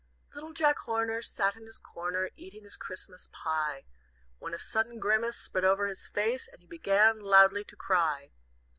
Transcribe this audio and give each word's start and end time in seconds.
"Little 0.33 0.51
Jack 0.53 0.79
Horner 0.79 1.21
Sat 1.21 1.55
in 1.55 1.67
his 1.67 1.77
corner, 1.77 2.31
Eating 2.35 2.63
his 2.63 2.75
Christmas 2.75 3.29
pie, 3.31 3.85
When 4.39 4.55
a 4.55 4.57
sudden 4.57 4.97
grimace 4.97 5.37
Spread 5.37 5.63
over 5.63 5.85
his 5.87 6.07
face, 6.07 6.47
And 6.51 6.59
he 6.59 6.65
began 6.65 7.19
loudly 7.21 7.63
to 7.65 7.75
cry. 7.75 8.31